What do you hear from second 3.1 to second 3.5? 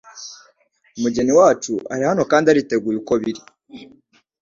biri